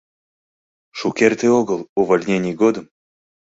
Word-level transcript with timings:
Шукерте 0.99 1.47
огыл, 1.59 1.79
увольнений 2.01 2.55
годым 2.61 2.85